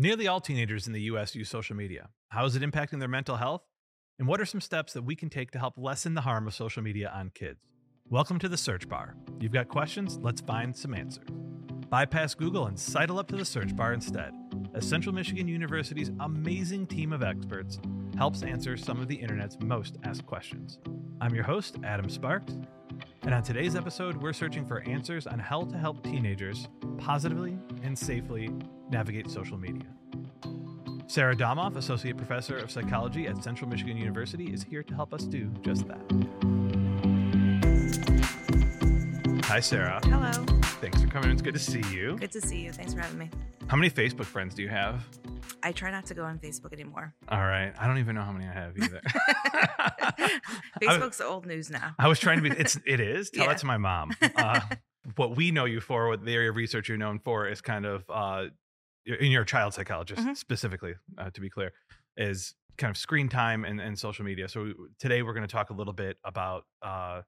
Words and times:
Nearly 0.00 0.28
all 0.28 0.40
teenagers 0.40 0.86
in 0.86 0.92
the 0.92 1.00
US 1.10 1.34
use 1.34 1.48
social 1.48 1.74
media. 1.74 2.10
How 2.28 2.44
is 2.44 2.54
it 2.54 2.62
impacting 2.62 3.00
their 3.00 3.08
mental 3.08 3.34
health? 3.34 3.62
And 4.20 4.28
what 4.28 4.40
are 4.40 4.46
some 4.46 4.60
steps 4.60 4.92
that 4.92 5.02
we 5.02 5.16
can 5.16 5.28
take 5.28 5.50
to 5.50 5.58
help 5.58 5.74
lessen 5.76 6.14
the 6.14 6.20
harm 6.20 6.46
of 6.46 6.54
social 6.54 6.84
media 6.84 7.10
on 7.12 7.32
kids? 7.34 7.58
Welcome 8.08 8.38
to 8.38 8.48
the 8.48 8.56
search 8.56 8.88
bar. 8.88 9.16
You've 9.40 9.50
got 9.50 9.66
questions? 9.66 10.16
Let's 10.22 10.40
find 10.40 10.76
some 10.76 10.94
answers. 10.94 11.26
Bypass 11.90 12.36
Google 12.36 12.66
and 12.66 12.78
sidle 12.78 13.18
up 13.18 13.26
to 13.26 13.36
the 13.36 13.44
search 13.44 13.74
bar 13.74 13.92
instead, 13.92 14.32
as 14.72 14.88
Central 14.88 15.12
Michigan 15.12 15.48
University's 15.48 16.12
amazing 16.20 16.86
team 16.86 17.12
of 17.12 17.24
experts 17.24 17.80
helps 18.16 18.44
answer 18.44 18.76
some 18.76 19.00
of 19.00 19.08
the 19.08 19.16
internet's 19.16 19.58
most 19.64 19.96
asked 20.04 20.26
questions. 20.26 20.78
I'm 21.20 21.34
your 21.34 21.42
host, 21.42 21.74
Adam 21.82 22.08
Sparks, 22.08 22.56
and 23.28 23.34
on 23.34 23.42
today's 23.42 23.76
episode, 23.76 24.16
we're 24.16 24.32
searching 24.32 24.64
for 24.64 24.80
answers 24.88 25.26
on 25.26 25.38
how 25.38 25.62
to 25.62 25.76
help 25.76 26.02
teenagers 26.02 26.66
positively 26.96 27.58
and 27.82 27.96
safely 27.98 28.48
navigate 28.88 29.30
social 29.30 29.58
media. 29.58 29.84
Sarah 31.08 31.36
Domoff, 31.36 31.76
Associate 31.76 32.16
Professor 32.16 32.56
of 32.56 32.70
Psychology 32.70 33.26
at 33.26 33.44
Central 33.44 33.68
Michigan 33.68 33.98
University, 33.98 34.50
is 34.50 34.62
here 34.62 34.82
to 34.82 34.94
help 34.94 35.12
us 35.12 35.24
do 35.24 35.52
just 35.60 35.86
that. 35.88 36.00
Hi, 39.44 39.60
Sarah. 39.60 40.00
Hello. 40.04 40.46
Thanks 40.80 41.02
for 41.02 41.08
coming. 41.08 41.30
It's 41.30 41.42
good 41.42 41.52
to 41.52 41.60
see 41.60 41.82
you. 41.92 42.16
Good 42.16 42.32
to 42.32 42.40
see 42.40 42.60
you. 42.60 42.72
Thanks 42.72 42.94
for 42.94 43.00
having 43.00 43.18
me. 43.18 43.28
How 43.66 43.76
many 43.76 43.90
Facebook 43.90 44.24
friends 44.24 44.54
do 44.54 44.62
you 44.62 44.70
have? 44.70 45.04
I 45.62 45.72
try 45.72 45.90
not 45.90 46.06
to 46.06 46.14
go 46.14 46.24
on 46.24 46.38
Facebook 46.38 46.72
anymore. 46.72 47.14
All 47.28 47.40
right. 47.40 47.72
I 47.78 47.86
don't 47.86 47.98
even 47.98 48.14
know 48.14 48.22
how 48.22 48.32
many 48.32 48.46
I 48.46 48.52
have 48.52 48.76
either. 48.78 49.00
Facebook's 50.82 51.20
old 51.20 51.46
news 51.46 51.70
now. 51.70 51.94
I 51.98 52.08
was 52.08 52.18
trying 52.18 52.42
to 52.42 52.48
be. 52.48 52.56
It's 52.56 52.78
it 52.86 53.00
is. 53.00 53.30
Tell 53.30 53.44
Yeah. 53.44 53.48
that 53.52 53.58
to 53.58 53.66
my 53.66 53.76
mom. 53.78 54.12
Uh, 54.36 54.60
what 55.16 55.36
we 55.36 55.50
know 55.50 55.64
you 55.64 55.80
for, 55.80 56.08
what 56.08 56.24
the 56.24 56.34
area 56.34 56.50
of 56.50 56.56
research 56.56 56.88
you're 56.88 56.98
known 56.98 57.18
for, 57.18 57.48
is 57.48 57.60
kind 57.60 57.86
of 57.86 58.04
uh, 58.10 58.46
in 59.06 59.30
your 59.32 59.44
child 59.44 59.72
psychologist 59.74 60.20
Mhm. 60.22 60.36
specifically, 60.36 60.94
uh, 61.16 61.30
to 61.30 61.40
be 61.40 61.48
clear, 61.48 61.72
is 62.16 62.54
kind 62.76 62.90
of 62.90 62.96
screen 62.96 63.28
time 63.28 63.64
and, 63.64 63.80
and 63.80 63.98
social 63.98 64.24
media. 64.24 64.48
So 64.48 64.72
today 64.98 65.22
we're 65.22 65.32
going 65.32 65.46
to 65.46 65.52
talk 65.52 65.70
a 65.70 65.72
little 65.72 65.94
bit 65.94 66.18
about 66.24 66.64
uh, 66.82 67.22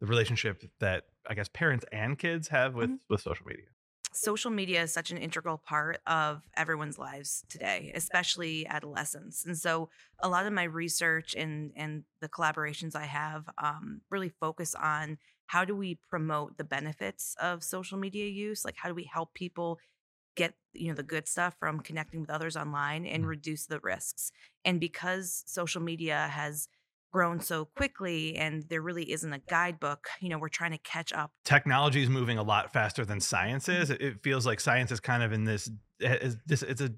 the 0.00 0.06
relationship 0.06 0.62
that 0.80 1.04
I 1.28 1.34
guess 1.34 1.48
parents 1.48 1.84
and 1.92 2.18
kids 2.18 2.48
have 2.48 2.74
with 2.74 2.90
Mhm. 2.90 2.98
with 3.08 3.20
social 3.20 3.46
media. 3.46 3.66
Social 4.12 4.50
media 4.50 4.82
is 4.82 4.92
such 4.92 5.12
an 5.12 5.18
integral 5.18 5.56
part 5.56 6.00
of 6.04 6.42
everyone's 6.56 6.98
lives 6.98 7.44
today, 7.48 7.92
especially 7.94 8.66
adolescents. 8.66 9.44
And 9.44 9.56
so 9.56 9.88
a 10.18 10.28
lot 10.28 10.46
of 10.46 10.52
my 10.52 10.64
research 10.64 11.34
and 11.36 11.72
and 11.76 12.04
the 12.20 12.28
collaborations 12.28 12.96
I 12.96 13.04
have 13.04 13.48
um, 13.58 14.02
really 14.10 14.28
focus 14.28 14.74
on 14.74 15.18
how 15.46 15.64
do 15.64 15.76
we 15.76 16.00
promote 16.08 16.56
the 16.56 16.64
benefits 16.64 17.36
of 17.40 17.62
social 17.62 17.98
media 17.98 18.26
use? 18.26 18.64
Like 18.64 18.76
how 18.78 18.88
do 18.88 18.94
we 18.96 19.04
help 19.04 19.32
people 19.34 19.78
get 20.36 20.54
you 20.72 20.88
know 20.88 20.94
the 20.94 21.02
good 21.02 21.26
stuff 21.28 21.56
from 21.58 21.80
connecting 21.80 22.20
with 22.20 22.30
others 22.30 22.56
online 22.56 23.04
and 23.06 23.24
Mhm. 23.24 23.28
reduce 23.28 23.66
the 23.66 23.80
risks 23.80 24.30
and 24.64 24.80
because 24.80 25.42
social 25.46 25.82
media 25.82 26.28
has 26.28 26.68
grown 27.10 27.40
so 27.40 27.64
quickly 27.64 28.36
and 28.36 28.64
there 28.68 28.80
really 28.80 29.10
isn't 29.10 29.32
a 29.32 29.38
guidebook 29.38 30.08
you 30.20 30.28
know 30.28 30.38
we're 30.38 30.48
trying 30.48 30.70
to 30.70 30.78
catch 30.78 31.12
up 31.12 31.32
Technology 31.44 32.02
is 32.02 32.08
moving 32.08 32.38
a 32.38 32.42
lot 32.42 32.72
faster 32.72 33.04
than 33.04 33.20
science 33.20 33.66
mm-hmm. 33.66 33.82
is. 33.82 33.90
It, 33.90 34.22
feels 34.22 34.46
like 34.46 34.60
science 34.60 34.92
is 34.92 35.00
kind 35.00 35.22
of 35.22 35.32
in 35.32 35.44
this. 35.44 35.70
Eh, 36.02 36.30
this 36.46 36.62
it's 36.62 36.80
a 36.80 36.92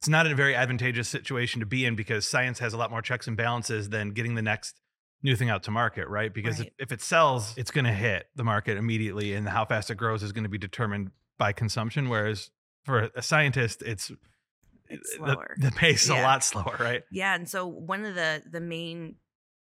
it's 0.00 0.08
not 0.08 0.26
a 0.26 0.34
very 0.34 0.54
advantageous 0.54 1.08
situation 1.08 1.60
to 1.60 1.66
be 1.66 1.84
in 1.84 1.96
because 1.96 2.28
science 2.28 2.58
has 2.58 2.72
a 2.72 2.76
lot 2.76 2.90
more 2.90 3.02
checks 3.02 3.26
and 3.26 3.36
balances 3.36 3.88
than 3.88 4.10
getting 4.10 4.34
the 4.34 4.42
next 4.42 4.80
new 5.22 5.36
thing 5.36 5.50
out 5.50 5.62
to 5.64 5.70
market, 5.70 6.08
right? 6.08 6.32
Because 6.32 6.58
Right. 6.58 6.72
if, 6.78 6.86
if 6.86 6.92
it 6.92 7.00
sells, 7.00 7.56
it's 7.56 7.70
going 7.70 7.84
to 7.84 7.92
hit 7.92 8.28
the 8.36 8.44
market 8.44 8.76
immediately, 8.76 9.34
and 9.34 9.48
how 9.48 9.64
fast 9.64 9.90
it 9.90 9.96
grows 9.96 10.22
is 10.22 10.32
going 10.32 10.44
to 10.44 10.50
be 10.50 10.58
determined 10.58 11.10
by 11.38 11.52
consumption. 11.52 12.08
Whereas 12.08 12.50
for 12.84 13.10
a 13.14 13.22
scientist, 13.22 13.82
it's 13.82 14.10
It's 14.88 15.16
the- 15.16 15.16
slower. 15.16 15.56
The, 15.58 15.70
pace 15.70 16.04
is 16.04 16.10
a 16.10 16.22
lot 16.22 16.44
slower, 16.44 16.76
right? 16.78 17.02
Yeah, 17.10 17.34
and 17.34 17.48
so 17.48 17.66
one 17.66 18.04
of 18.04 18.14
the 18.14 18.42
the 18.50 18.60
main 18.60 19.16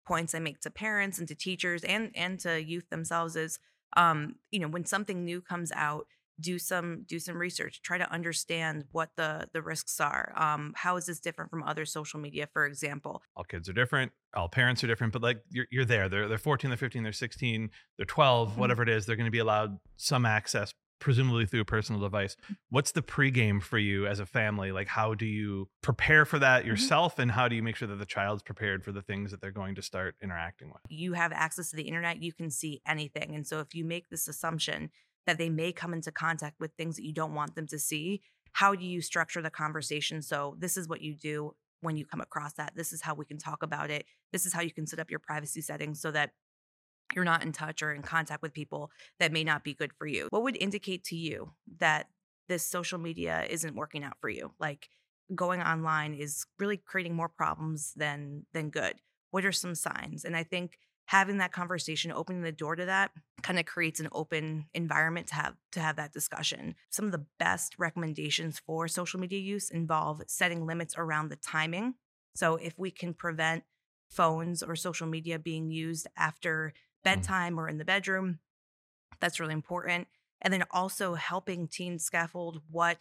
points 0.07 0.35
I 0.35 0.39
make 0.39 0.61
to 0.61 0.71
parents 0.71 1.19
and 1.19 1.29
to 1.29 1.35
teachers 1.35 1.83
and 1.85 2.11
and 2.15 2.39
to 2.41 2.63
youth 2.63 2.89
themselves 2.91 3.37
is 3.37 3.59
um 3.97 4.37
you 4.51 4.61
know 4.61 4.69
when 4.69 4.85
something 4.85 5.25
new 5.25 5.41
comes 5.41 5.73
out 5.73 6.07
do 6.39 6.59
some 6.59 7.03
do 7.07 7.19
some 7.19 7.37
research 7.39 7.81
try 7.83 7.97
to 7.97 8.11
understand 8.13 8.85
what 8.93 9.09
the 9.17 9.49
the 9.55 9.63
risks 9.63 9.99
are. 10.01 10.33
Um 10.37 10.75
how 10.77 10.97
is 10.97 11.07
this 11.07 11.19
different 11.21 11.51
from 11.51 11.63
other 11.63 11.85
social 11.87 12.21
media 12.21 12.47
for 12.53 12.67
example? 12.67 13.23
All 13.37 13.45
kids 13.45 13.69
are 13.69 13.73
different 13.73 14.13
all 14.35 14.49
parents 14.49 14.85
are 14.85 14.87
different 14.87 15.13
but 15.15 15.23
like 15.23 15.41
you're, 15.51 15.67
you're 15.71 15.87
there. 15.87 16.09
They're, 16.11 16.29
they're 16.29 16.37
14 16.39 16.69
they're 16.71 16.77
15 16.77 17.03
they're 17.05 17.13
16 17.13 17.71
they're 17.97 18.05
12 18.07 18.53
Mhm. 18.53 18.57
whatever 18.59 18.83
it 18.83 18.89
is 18.91 19.07
they're 19.07 19.17
going 19.17 19.27
to 19.27 19.31
be 19.31 19.39
allowed 19.39 19.79
some 19.97 20.27
access 20.27 20.75
presumably 20.99 21.47
through 21.47 21.61
a 21.61 21.65
personal 21.65 22.01
device 22.01 22.37
what's 22.71 22.93
the 22.93 23.03
pregame 23.03 23.63
for 23.63 23.79
you 23.79 24.07
as 24.07 24.19
a 24.19 24.27
family 24.27 24.73
like 24.73 24.89
how 24.89 25.15
do 25.15 25.27
you 25.27 25.69
prepare 25.83 26.25
for 26.25 26.39
that 26.39 26.61
mm-hmm. 26.61 26.71
yourself 26.71 27.19
and 27.19 27.31
how 27.33 27.49
do 27.49 27.55
you 27.55 27.63
make 27.63 27.77
sure 27.77 27.89
that 27.89 27.99
the 27.99 28.07
child's 28.07 28.43
prepared 28.43 28.83
for 28.83 28.93
the 28.93 29.03
things 29.03 29.31
that 29.31 29.41
they're 29.41 29.51
going 29.51 29.75
to 29.75 29.83
start 29.83 30.15
interacting 30.23 30.69
with 30.69 30.81
you 30.89 31.13
have 31.13 31.33
access 31.33 31.71
to 31.71 31.77
the 31.77 31.83
internet, 31.83 32.23
you 32.23 32.33
can 32.33 32.51
see 32.51 32.81
anything. 32.87 33.35
And 33.35 33.47
so 33.47 33.61
if 33.61 33.75
you 33.75 33.85
make 33.85 34.09
this 34.09 34.29
assumption 34.29 34.91
that 35.27 35.39
they 35.39 35.51
may 35.51 35.73
come 35.73 35.93
into 35.93 36.13
contact 36.13 36.61
with 36.61 36.73
things 36.73 36.97
that 36.97 37.05
you 37.05 37.13
don't 37.13 37.35
want 37.35 37.55
them 37.55 37.67
to 37.69 37.79
see, 37.79 38.23
how 38.53 38.75
do 38.75 38.85
you 38.85 39.01
structure 39.01 39.43
the 39.43 39.51
conversation? 39.51 40.23
So 40.23 40.57
this 40.59 40.77
is 40.77 40.89
what 40.89 41.03
you 41.03 41.15
do 41.15 41.55
when 41.81 41.97
you 41.97 42.07
come 42.07 42.21
across 42.21 42.55
that. 42.55 42.73
This 42.75 42.93
is 42.93 43.03
how 43.03 43.15
we 43.15 43.25
can 43.25 43.39
talk 43.39 43.63
about 43.63 43.91
it. 43.91 44.07
This 44.33 44.47
is 44.47 44.53
how 44.53 44.63
you 44.63 44.73
can 44.73 44.87
set 44.87 44.99
up 44.99 45.11
your 45.11 45.21
privacy 45.21 45.61
settings 45.61 46.01
so 46.01 46.11
that 46.13 46.31
you're 47.15 47.25
not 47.25 47.43
in 47.43 47.53
touch 47.53 47.83
or 47.83 47.93
in 47.93 48.03
contact 48.03 48.43
with 48.43 48.53
people 48.53 48.91
that 49.19 49.33
may 49.33 49.45
not 49.45 49.65
be 49.65 49.75
good 49.75 49.93
for 49.99 50.07
you. 50.07 50.29
What 50.31 50.43
would 50.43 50.57
indicate 50.57 51.05
to 51.05 51.17
you 51.17 51.53
that 51.79 52.09
this 52.49 52.65
social 52.65 52.99
media 52.99 53.47
isn't 53.49 53.75
working 53.75 54.05
out 54.05 54.17
for 54.21 54.29
you? 54.29 54.53
Like 54.59 54.89
going 55.35 55.61
online 55.61 56.15
is 56.15 56.47
really 56.59 56.77
creating 56.77 57.15
more 57.15 57.29
problems 57.29 57.93
than 57.97 58.47
than 58.53 58.71
good. 58.71 58.97
What 59.31 59.45
are 59.45 59.53
some 59.53 59.75
signs? 59.75 60.25
And 60.25 60.37
I 60.37 60.43
think 60.43 60.79
having 61.07 61.39
that 61.39 61.53
conversation, 61.53 62.13
opening 62.13 62.43
the 62.43 62.53
door 62.53 62.77
to 62.77 62.85
that 62.85 63.13
kind 63.43 63.59
of 63.59 63.65
creates 63.65 64.01
an 64.01 64.09
open 64.13 64.67
environment 64.75 65.29
to 65.29 65.35
have 65.35 65.55
to 65.73 65.81
have 65.81 65.97
that 65.97 66.13
discussion. 66.13 66.75
Some 66.91 67.07
of 67.07 67.13
the 67.13 67.27
best 67.39 67.77
recommendations 67.79 68.61
for 68.67 68.89
social 68.89 69.21
media 69.21 69.39
use 69.39 69.71
involve 69.71 70.23
setting 70.27 70.67
limits 70.67 70.95
around 70.97 71.29
the 71.29 71.37
timing. 71.37 71.95
So 72.35 72.57
if 72.57 72.79
we 72.79 72.91
can 72.91 73.15
prevent 73.15 73.65
phones 74.11 74.63
or 74.63 74.77
social 74.77 75.07
media 75.07 75.39
being 75.39 75.71
used 75.71 76.07
after 76.17 76.73
bedtime 77.07 77.59
or 77.59 77.69
in 77.69 77.79
the 77.79 77.85
bedroom, 77.85 78.41
that's 79.21 79.39
really 79.39 79.55
important. 79.55 80.09
And 80.43 80.53
then 80.53 80.65
also 80.73 81.15
helping 81.15 81.69
teens 81.69 82.05
scaffold 82.05 82.61
what 82.71 82.99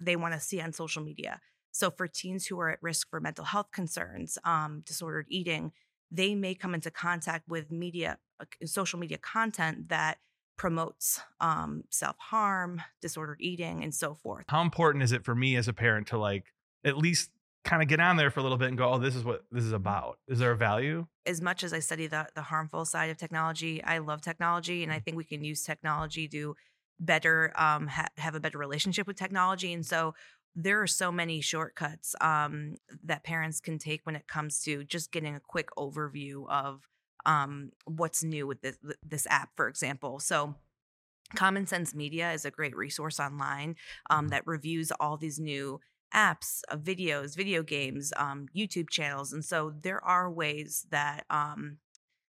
they 0.00 0.16
want 0.16 0.34
to 0.34 0.40
see 0.40 0.60
on 0.60 0.72
social 0.72 1.02
media. 1.02 1.40
So 1.70 1.90
for 1.90 2.08
teens 2.08 2.46
who 2.46 2.58
are 2.60 2.70
at 2.70 2.82
risk 2.82 3.08
for 3.08 3.20
mental 3.20 3.44
health 3.44 3.70
concerns, 3.70 4.36
um, 4.44 4.82
disordered 4.84 5.26
eating, 5.28 5.72
they 6.10 6.34
may 6.34 6.54
come 6.54 6.74
into 6.74 6.90
contact 6.90 7.48
with 7.48 7.70
media, 7.70 8.18
uh, 8.40 8.44
social 8.64 8.98
media 8.98 9.18
content 9.18 9.90
that 9.90 10.18
promotes 10.58 11.20
um, 11.40 11.84
self 11.90 12.16
harm, 12.18 12.82
disordered 13.00 13.40
eating, 13.40 13.84
and 13.84 13.94
so 13.94 14.14
forth. 14.14 14.44
how 14.48 14.62
important 14.62 15.04
is 15.04 15.12
it 15.12 15.24
for 15.24 15.34
me 15.34 15.54
as 15.56 15.68
a 15.68 15.72
parent 15.72 16.08
to 16.08 16.18
like 16.18 16.52
at 16.84 16.96
least 16.96 17.30
kind 17.66 17.82
of 17.82 17.88
get 17.88 18.00
on 18.00 18.16
there 18.16 18.30
for 18.30 18.40
a 18.40 18.42
little 18.42 18.58
bit 18.58 18.68
and 18.68 18.78
go 18.78 18.92
oh 18.92 18.98
this 18.98 19.16
is 19.16 19.24
what 19.24 19.44
this 19.50 19.64
is 19.64 19.72
about 19.72 20.18
is 20.28 20.38
there 20.38 20.52
a 20.52 20.56
value 20.56 21.06
As 21.26 21.40
much 21.40 21.64
as 21.64 21.72
I 21.72 21.80
study 21.80 22.06
the 22.06 22.28
the 22.36 22.42
harmful 22.42 22.84
side 22.84 23.10
of 23.10 23.16
technology, 23.16 23.82
I 23.82 23.98
love 23.98 24.20
technology, 24.20 24.84
and 24.84 24.92
I 24.92 25.00
think 25.00 25.16
we 25.16 25.24
can 25.24 25.42
use 25.42 25.64
technology 25.64 26.28
to 26.28 26.54
better 27.00 27.52
um, 27.56 27.88
ha- 27.88 28.12
have 28.16 28.36
a 28.36 28.40
better 28.40 28.58
relationship 28.58 29.06
with 29.08 29.16
technology. 29.16 29.72
And 29.72 29.84
so 29.84 30.14
there 30.54 30.80
are 30.80 30.86
so 30.86 31.10
many 31.10 31.40
shortcuts 31.40 32.14
um, 32.20 32.76
that 33.02 33.24
parents 33.24 33.60
can 33.60 33.78
take 33.78 34.06
when 34.06 34.14
it 34.16 34.28
comes 34.28 34.60
to 34.62 34.84
just 34.84 35.10
getting 35.10 35.34
a 35.34 35.40
quick 35.40 35.68
overview 35.76 36.48
of 36.48 36.88
um, 37.26 37.72
what's 37.86 38.22
new 38.22 38.46
with 38.46 38.60
this 38.62 38.78
this 39.02 39.26
app, 39.28 39.50
for 39.56 39.66
example. 39.68 40.20
So. 40.20 40.54
Common 41.34 41.66
Sense 41.66 41.94
Media 41.94 42.32
is 42.32 42.44
a 42.44 42.50
great 42.52 42.76
resource 42.76 43.18
online 43.18 43.76
um, 44.10 44.28
Mhm. 44.28 44.30
that 44.30 44.46
reviews 44.46 44.92
all 45.00 45.16
these 45.16 45.40
new 45.40 45.80
apps, 46.14 46.60
uh, 46.70 46.76
videos, 46.76 47.36
video 47.36 47.62
games, 47.62 48.12
um, 48.16 48.46
YouTube 48.54 48.90
channels, 48.90 49.32
and 49.32 49.44
so 49.44 49.72
there 49.82 50.02
are 50.04 50.30
ways 50.30 50.86
that 50.90 51.24
um, 51.30 51.78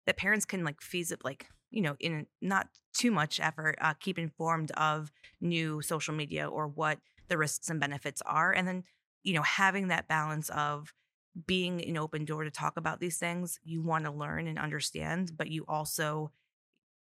that 0.06 0.16
parents 0.16 0.44
can 0.44 0.64
like 0.64 0.80
feasibly, 0.80 1.24
like 1.24 1.46
you 1.70 1.82
know, 1.82 1.96
in 2.00 2.26
not 2.40 2.68
too 2.92 3.10
much 3.10 3.38
effort, 3.40 3.76
uh, 3.80 3.94
keep 4.00 4.18
informed 4.18 4.70
of 4.72 5.12
new 5.40 5.80
social 5.82 6.14
media 6.14 6.48
or 6.48 6.66
what 6.66 6.98
the 7.28 7.38
risks 7.38 7.70
and 7.70 7.80
benefits 7.80 8.22
are, 8.26 8.52
and 8.52 8.66
then 8.66 8.84
you 9.22 9.34
know 9.34 9.42
having 9.42 9.88
that 9.88 10.08
balance 10.08 10.48
of 10.50 10.92
being 11.46 11.84
an 11.84 11.96
open 11.96 12.24
door 12.24 12.44
to 12.44 12.50
talk 12.50 12.76
about 12.76 13.00
these 13.00 13.18
things 13.18 13.60
you 13.62 13.82
want 13.82 14.04
to 14.04 14.10
learn 14.10 14.46
and 14.46 14.58
understand, 14.58 15.32
but 15.36 15.48
you 15.48 15.64
also 15.68 16.32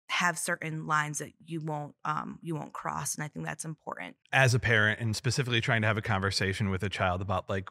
have 0.09 0.38
certain 0.38 0.88
lines 0.88 1.19
that 1.19 1.31
you 1.45 1.59
won't 1.59 1.94
um 2.06 2.39
you 2.42 2.56
won't 2.56 2.71
cross 2.71 3.15
and 3.15 3.24
i 3.24 3.27
think 3.27 3.45
that's 3.45 3.65
important. 3.65 4.15
As 4.31 4.54
a 4.54 4.59
parent 4.59 5.00
and 5.00 5.15
specifically 5.15 5.62
trying 5.62 5.81
to 5.81 5.88
have 5.88 5.98
a 5.98 6.01
conversation 6.01 6.69
with 6.69 6.83
a 6.83 6.89
child 6.89 7.21
about 7.21 7.50
like 7.50 7.69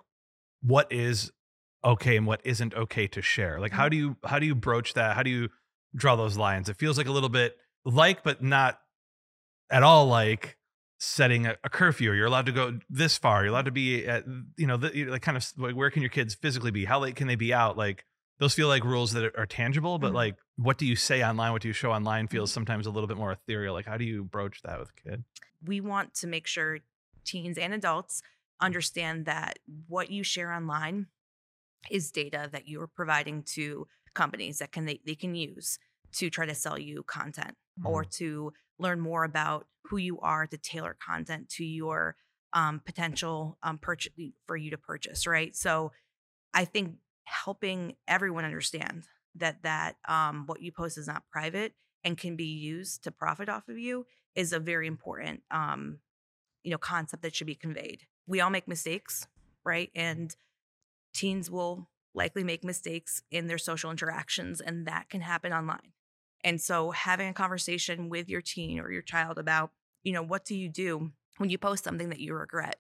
what 0.63 0.91
is 0.93 1.33
okay 1.85 2.17
and 2.17 2.27
what 2.27 2.41
isn't 2.45 2.75
okay 2.75 3.07
to 3.07 3.23
share 3.23 3.61
like 3.61 3.73
how 3.73 3.89
do 3.89 3.97
you 3.97 4.17
how 4.25 4.39
do 4.39 4.47
you 4.47 4.55
broach 4.55 4.95
that? 4.95 5.17
How 5.17 5.23
do 5.23 5.31
you 5.31 5.49
draw 5.95 6.17
those 6.17 6.37
lines? 6.37 6.69
It 6.69 6.77
feels 6.77 6.99
like 6.99 7.07
a 7.07 7.13
little 7.13 7.29
bit 7.29 7.57
like 7.85 8.23
but 8.23 8.43
not 8.43 8.81
at 9.71 9.83
all 9.83 10.07
like 10.07 10.57
setting 10.99 11.47
a, 11.47 11.57
a 11.65 11.69
curfew. 11.69 12.13
You're 12.13 12.27
allowed 12.27 12.47
to 12.47 12.53
go 12.53 12.79
this 12.89 13.19
far. 13.19 13.43
You're 13.43 13.53
allowed 13.53 13.67
to 13.67 13.71
be 13.71 14.07
at 14.07 14.25
you 14.57 14.67
know 14.67 14.77
the 14.77 15.07
like 15.07 15.23
kind 15.23 15.37
of 15.37 15.47
like 15.57 15.75
where 15.75 15.91
can 15.91 16.03
your 16.03 16.11
kids 16.11 16.35
physically 16.35 16.71
be? 16.71 16.85
How 16.85 17.01
late 17.01 17.17
can 17.17 17.29
they 17.29 17.37
be 17.37 17.53
out? 17.53 17.77
Like 17.77 18.05
those 18.39 18.55
feel 18.55 18.69
like 18.69 18.85
rules 18.85 19.13
that 19.13 19.25
are, 19.25 19.41
are 19.41 19.47
tangible 19.47 19.99
but 19.99 20.13
Mhm. 20.13 20.15
like 20.15 20.37
what 20.57 20.79
do 20.79 20.87
you 20.87 20.97
say 20.97 21.25
online 21.25 21.53
what 21.53 21.63
do 21.63 21.69
you 21.69 21.75
show 21.75 21.93
online 21.93 22.29
feels 22.29 22.53
sometimes 22.53 22.87
a 22.87 22.91
little 22.91 23.07
bit 23.07 23.17
more 23.17 23.33
ethereal 23.33 23.75
like 23.75 23.87
how 23.87 23.97
do 23.97 24.05
you 24.05 24.25
broach 24.25 24.63
that 24.63 24.79
with 24.79 24.91
a 24.91 25.09
kid? 25.09 25.25
We 25.65 25.81
want 25.81 26.15
to 26.15 26.27
make 26.27 26.47
sure 26.47 26.81
teens 27.25 27.59
and 27.59 27.75
adults 27.75 28.23
understand 28.61 29.27
that 29.27 29.59
what 29.89 30.11
you 30.11 30.23
share 30.23 30.53
online 30.53 31.07
is 31.91 32.11
data 32.11 32.49
that 32.53 32.67
you 32.69 32.81
are 32.81 32.87
providing 32.87 33.43
to 33.43 33.87
companies 34.15 34.59
that 34.59 34.73
can 34.73 34.87
they, 34.87 35.01
they 35.05 35.15
can 35.15 35.35
use 35.35 35.79
to 36.13 36.31
try 36.31 36.47
to 36.47 36.55
sell 36.55 36.79
you 36.79 37.03
content 37.03 37.57
or 37.85 38.05
to 38.05 38.53
learn 38.79 39.01
more 39.01 39.25
about 39.25 39.67
who 39.85 39.99
you 39.99 40.19
are 40.21 40.47
to 40.47 40.57
tailor 40.57 40.97
content 40.99 41.49
to 41.51 41.65
your 41.65 42.17
um, 42.53 42.81
potential 42.85 43.59
um, 43.63 43.77
purchase 43.77 44.13
for 44.47 44.57
you 44.57 44.71
to 44.71 44.79
purchase 44.79 45.27
right? 45.27 45.55
So 45.55 45.93
i 46.55 46.65
think 46.65 46.97
helping 47.27 47.97
everyone 48.09 48.45
understand 48.45 49.05
that 49.37 49.63
that 49.63 49.97
um, 50.09 50.45
what 50.47 50.63
you 50.63 50.73
post 50.73 50.97
is 50.97 51.07
not 51.07 51.23
private 51.31 51.75
and 52.03 52.17
can 52.17 52.37
be 52.37 52.45
used 52.45 53.05
to 53.05 53.11
profit 53.11 53.49
off 53.49 53.69
of 53.69 53.79
you 53.79 54.07
is 54.35 54.53
a 54.53 54.59
very 54.59 54.87
important 54.87 55.43
um, 55.51 55.99
you 56.63 56.71
know 56.71 56.79
concept 56.79 57.23
that 57.23 57.35
should 57.35 57.47
be 57.47 57.55
conveyed. 57.55 58.03
We 58.27 58.41
all 58.41 58.51
make 58.51 58.67
mistakes 58.67 59.27
right? 59.67 59.91
And 59.95 60.35
teens 61.13 61.51
will 61.51 61.91
likely 62.15 62.45
make 62.45 62.65
mistakes 62.65 63.23
in 63.31 63.49
their 63.49 63.59
social 63.59 63.91
interactions 63.91 64.63
and 64.63 64.87
that 64.87 65.11
can 65.11 65.21
happen 65.21 65.53
online. 65.53 65.93
And 66.43 66.61
so 66.61 66.93
having 66.93 67.29
a 67.29 67.35
conversation 67.35 68.09
with 68.09 68.29
your 68.29 68.41
teen 68.41 68.79
or 68.79 68.91
your 68.91 69.03
child 69.03 69.37
about 69.37 69.73
you 70.05 70.13
know 70.13 70.23
what 70.23 70.45
do 70.45 70.57
you 70.57 70.69
do 70.69 71.11
when 71.39 71.51
you 71.51 71.59
post 71.59 71.83
something 71.83 72.11
that 72.11 72.21
you 72.21 72.33
regret 72.33 72.77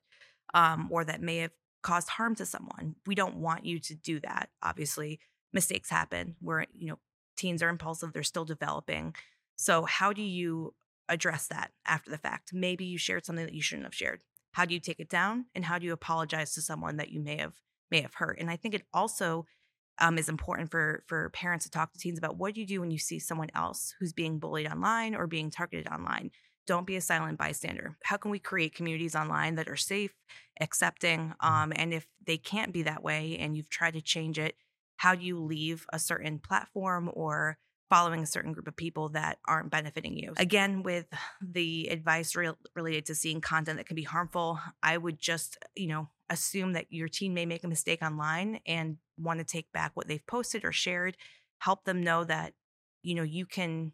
um, 0.54 0.88
or 0.92 1.04
that 1.04 1.20
may 1.20 1.38
have 1.38 1.50
caused 1.86 2.08
harm 2.08 2.34
to 2.34 2.44
someone 2.44 2.96
we 3.06 3.14
don't 3.14 3.36
want 3.36 3.64
you 3.64 3.78
to 3.78 3.94
do 3.94 4.18
that 4.20 4.48
obviously 4.62 5.20
mistakes 5.52 5.88
happen 5.88 6.36
where 6.40 6.66
you 6.72 6.88
know 6.88 6.98
teens 7.36 7.62
are 7.62 7.68
impulsive 7.68 8.12
they're 8.12 8.22
still 8.22 8.44
developing. 8.44 9.14
So 9.56 9.84
how 9.84 10.12
do 10.12 10.22
you 10.22 10.74
address 11.08 11.46
that 11.48 11.70
after 11.86 12.10
the 12.10 12.18
fact? 12.18 12.50
Maybe 12.52 12.84
you 12.84 12.98
shared 12.98 13.24
something 13.24 13.44
that 13.44 13.54
you 13.54 13.62
shouldn't 13.62 13.86
have 13.86 13.94
shared. 13.94 14.22
How 14.52 14.64
do 14.64 14.74
you 14.74 14.80
take 14.80 15.00
it 15.00 15.08
down 15.08 15.46
and 15.54 15.64
how 15.64 15.78
do 15.78 15.86
you 15.86 15.92
apologize 15.92 16.54
to 16.54 16.62
someone 16.62 16.96
that 16.96 17.10
you 17.10 17.20
may 17.20 17.36
have 17.38 17.54
may 17.90 18.00
have 18.00 18.14
hurt? 18.14 18.38
And 18.40 18.50
i 18.50 18.56
think 18.56 18.74
it 18.74 18.82
also 18.92 19.46
um, 19.98 20.18
is 20.18 20.28
important 20.28 20.70
for 20.70 21.04
for 21.06 21.30
parents 21.30 21.64
to 21.64 21.70
talk 21.70 21.92
to 21.92 21.98
teens 21.98 22.18
about 22.18 22.36
what 22.36 22.54
do 22.54 22.60
you 22.60 22.66
do 22.66 22.80
when 22.80 22.90
you 22.90 22.98
see 22.98 23.18
someone 23.18 23.50
else 23.54 23.94
who's 23.98 24.12
being 24.12 24.38
bullied 24.38 24.66
online 24.66 25.14
or 25.14 25.26
being 25.26 25.50
targeted 25.50 25.88
online 25.88 26.30
don't 26.66 26.86
be 26.86 26.96
a 26.96 27.00
silent 27.00 27.38
bystander. 27.38 27.96
How 28.04 28.16
can 28.16 28.30
we 28.30 28.38
create 28.38 28.74
communities 28.74 29.14
online 29.14 29.54
that 29.56 29.68
are 29.68 29.76
safe 29.76 30.12
accepting 30.60 31.34
um, 31.40 31.72
and 31.76 31.92
if 31.92 32.06
they 32.26 32.38
can't 32.38 32.72
be 32.72 32.82
that 32.82 33.02
way 33.02 33.36
and 33.38 33.56
you've 33.56 33.68
tried 33.68 33.92
to 33.92 34.00
change 34.00 34.38
it 34.38 34.56
how 34.98 35.14
do 35.14 35.22
you 35.22 35.38
leave 35.38 35.84
a 35.92 35.98
certain 35.98 36.38
platform 36.38 37.10
or 37.12 37.58
following 37.90 38.22
a 38.22 38.26
certain 38.26 38.52
group 38.52 38.66
of 38.66 38.74
people 38.74 39.10
that 39.10 39.38
aren't 39.46 39.70
benefiting 39.70 40.16
you? 40.16 40.32
Again 40.38 40.82
with 40.82 41.04
the 41.42 41.88
advice 41.88 42.34
re- 42.34 42.52
related 42.74 43.04
to 43.06 43.14
seeing 43.14 43.42
content 43.42 43.76
that 43.76 43.86
can 43.86 43.94
be 43.94 44.02
harmful 44.02 44.58
i 44.82 44.96
would 44.96 45.18
just 45.18 45.58
you 45.74 45.88
know 45.88 46.08
assume 46.28 46.72
that 46.72 46.86
your 46.90 47.08
teen 47.08 47.34
may 47.34 47.46
make 47.46 47.64
a 47.64 47.68
mistake 47.68 48.02
online 48.02 48.60
and 48.66 48.96
want 49.18 49.38
to 49.38 49.44
take 49.44 49.70
back 49.72 49.92
what 49.94 50.08
they've 50.08 50.26
posted 50.26 50.64
or 50.64 50.72
shared. 50.72 51.16
Help 51.58 51.84
them 51.84 52.02
know 52.02 52.24
that 52.24 52.52
you 53.02 53.14
know 53.14 53.22
you 53.22 53.46
can 53.46 53.92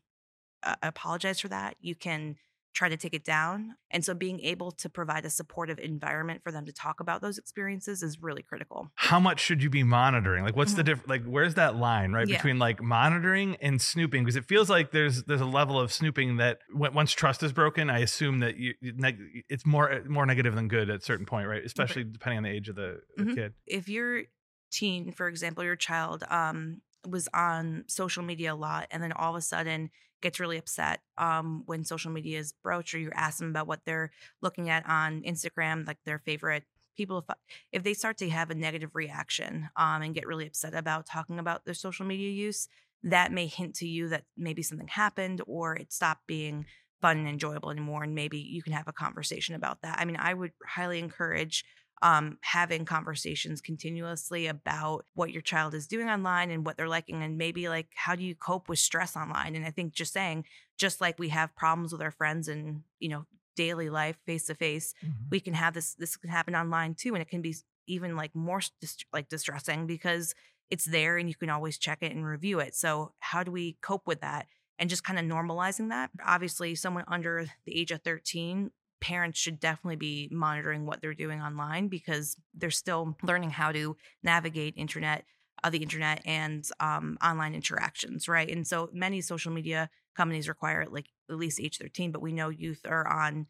uh, 0.62 0.76
apologize 0.82 1.40
for 1.40 1.48
that. 1.48 1.76
You 1.80 1.94
can 1.94 2.36
try 2.72 2.88
to 2.88 2.96
take 2.96 3.12
it 3.12 3.24
down 3.24 3.74
and 3.90 4.04
so 4.04 4.14
being 4.14 4.40
able 4.40 4.70
to 4.72 4.88
provide 4.88 5.24
a 5.26 5.30
supportive 5.30 5.78
environment 5.78 6.40
for 6.42 6.50
them 6.50 6.64
to 6.64 6.72
talk 6.72 7.00
about 7.00 7.20
those 7.20 7.36
experiences 7.36 8.02
is 8.02 8.22
really 8.22 8.42
critical 8.42 8.90
how 8.94 9.20
much 9.20 9.40
should 9.40 9.62
you 9.62 9.68
be 9.68 9.82
monitoring 9.82 10.42
like 10.44 10.56
what's 10.56 10.72
the 10.74 10.82
Mhm. 10.82 10.86
difference 10.86 11.08
like 11.08 11.24
where's 11.24 11.54
that 11.54 11.76
line 11.76 12.12
right 12.12 12.26
Yeah. 12.26 12.36
between 12.36 12.58
like 12.58 12.82
monitoring 12.82 13.56
and 13.56 13.80
snooping 13.80 14.24
because 14.24 14.36
it 14.36 14.44
feels 14.46 14.70
like 14.70 14.90
there's 14.90 15.24
there's 15.24 15.40
a 15.42 15.46
level 15.46 15.78
of 15.78 15.92
snooping 15.92 16.38
that 16.38 16.58
when, 16.72 16.94
once 16.94 17.12
trust 17.12 17.42
is 17.42 17.52
broken 17.52 17.90
i 17.90 17.98
assume 17.98 18.40
that 18.40 18.56
you 18.56 18.74
neg- 18.80 19.44
it's 19.50 19.66
more 19.66 20.02
more 20.08 20.24
negative 20.24 20.54
than 20.54 20.68
good 20.68 20.88
at 20.88 21.00
a 21.00 21.04
certain 21.04 21.26
point 21.26 21.46
right 21.48 21.64
especially 21.64 22.04
depending 22.04 22.38
on 22.38 22.42
the 22.44 22.50
age 22.50 22.68
of 22.70 22.76
the, 22.76 23.00
the 23.16 23.24
Mhm. 23.24 23.34
kid 23.34 23.54
if 23.66 23.88
your 23.88 24.22
teen, 24.70 25.12
for 25.12 25.28
example, 25.28 25.62
your 25.62 25.76
child 25.76 26.24
um, 26.30 26.80
was 27.06 27.28
on 27.34 27.84
social 27.88 28.22
media 28.22 28.54
a 28.54 28.56
lot 28.56 28.86
and 28.90 29.02
then 29.02 29.12
all 29.12 29.34
of 29.34 29.36
a 29.36 29.42
sudden 29.42 29.90
gets 30.22 30.40
really 30.40 30.58
upset 30.58 31.00
um, 31.18 31.62
when 31.66 31.84
social 31.84 32.10
media 32.10 32.38
is 32.38 32.54
broached 32.62 32.94
or 32.94 32.98
you 32.98 33.10
ask 33.14 33.38
them 33.38 33.50
about 33.50 33.66
what 33.66 33.80
they're 33.84 34.10
looking 34.40 34.70
at 34.70 34.88
on 34.88 35.22
Instagram, 35.22 35.86
like 35.86 35.98
their 36.04 36.18
favorite 36.18 36.64
people, 36.96 37.18
if, 37.18 37.36
if 37.72 37.82
they 37.82 37.94
start 37.94 38.16
to 38.18 38.30
have 38.30 38.50
a 38.50 38.54
negative 38.54 38.90
reaction 38.94 39.68
um, 39.76 40.02
and 40.02 40.14
get 40.14 40.26
really 40.26 40.46
upset 40.46 40.74
about 40.74 41.06
talking 41.06 41.38
about 41.38 41.64
their 41.64 41.74
social 41.74 42.06
media 42.06 42.30
use, 42.30 42.68
that 43.02 43.32
may 43.32 43.46
hint 43.46 43.74
to 43.74 43.86
you 43.86 44.08
that 44.08 44.24
maybe 44.36 44.62
something 44.62 44.88
happened 44.88 45.42
or 45.46 45.74
it 45.74 45.92
stopped 45.92 46.26
being 46.26 46.66
fun 47.00 47.18
and 47.18 47.28
enjoyable 47.28 47.70
anymore. 47.70 48.04
And 48.04 48.14
maybe 48.14 48.38
you 48.38 48.62
can 48.62 48.72
have 48.72 48.86
a 48.88 48.92
conversation 48.92 49.54
about 49.56 49.82
that. 49.82 49.98
I 49.98 50.04
mean, 50.04 50.16
I 50.18 50.34
would 50.34 50.52
highly 50.66 51.00
encourage 51.00 51.64
um, 52.02 52.38
having 52.42 52.84
conversations 52.84 53.60
continuously 53.60 54.48
about 54.48 55.06
what 55.14 55.30
your 55.30 55.40
child 55.40 55.72
is 55.72 55.86
doing 55.86 56.08
online 56.08 56.50
and 56.50 56.66
what 56.66 56.76
they're 56.76 56.88
liking, 56.88 57.22
and 57.22 57.38
maybe 57.38 57.68
like 57.68 57.88
how 57.94 58.14
do 58.14 58.24
you 58.24 58.34
cope 58.34 58.68
with 58.68 58.80
stress 58.80 59.16
online. 59.16 59.54
And 59.54 59.64
I 59.64 59.70
think 59.70 59.94
just 59.94 60.12
saying, 60.12 60.44
just 60.76 61.00
like 61.00 61.18
we 61.18 61.28
have 61.28 61.54
problems 61.54 61.92
with 61.92 62.02
our 62.02 62.10
friends 62.10 62.48
and 62.48 62.82
you 62.98 63.08
know 63.08 63.26
daily 63.54 63.88
life 63.88 64.16
face 64.26 64.46
to 64.46 64.54
face, 64.54 64.94
we 65.30 65.40
can 65.40 65.54
have 65.54 65.74
this. 65.74 65.94
This 65.94 66.16
can 66.16 66.30
happen 66.30 66.56
online 66.56 66.94
too, 66.94 67.14
and 67.14 67.22
it 67.22 67.28
can 67.28 67.40
be 67.40 67.54
even 67.86 68.16
like 68.16 68.34
more 68.34 68.60
dis- 68.80 69.04
like 69.12 69.28
distressing 69.28 69.86
because 69.86 70.34
it's 70.70 70.86
there 70.86 71.18
and 71.18 71.28
you 71.28 71.34
can 71.34 71.50
always 71.50 71.78
check 71.78 71.98
it 72.00 72.12
and 72.12 72.24
review 72.26 72.58
it. 72.58 72.74
So 72.74 73.12
how 73.18 73.44
do 73.44 73.52
we 73.52 73.76
cope 73.82 74.06
with 74.06 74.22
that? 74.22 74.46
And 74.78 74.88
just 74.88 75.04
kind 75.04 75.18
of 75.18 75.24
normalizing 75.26 75.90
that. 75.90 76.10
Obviously, 76.24 76.74
someone 76.74 77.04
under 77.06 77.46
the 77.66 77.78
age 77.78 77.90
of 77.90 78.02
13 78.02 78.70
parents 79.02 79.38
should 79.38 79.58
definitely 79.58 79.96
be 79.96 80.28
monitoring 80.30 80.86
what 80.86 81.02
they're 81.02 81.12
doing 81.12 81.42
online 81.42 81.88
because 81.88 82.36
they're 82.54 82.70
still 82.70 83.16
learning 83.22 83.50
how 83.50 83.72
to 83.72 83.96
navigate 84.22 84.74
internet 84.76 85.24
uh, 85.64 85.70
the 85.70 85.82
internet 85.82 86.22
and 86.24 86.68
um, 86.80 87.18
online 87.22 87.54
interactions 87.54 88.28
right? 88.28 88.48
And 88.48 88.66
so 88.66 88.88
many 88.92 89.20
social 89.20 89.52
media 89.52 89.90
companies 90.16 90.48
require 90.48 90.86
like 90.88 91.06
at 91.28 91.36
least 91.36 91.60
age 91.60 91.78
13 91.78 92.12
but 92.12 92.22
we 92.22 92.32
know 92.32 92.48
youth 92.48 92.80
are 92.88 93.06
on 93.06 93.46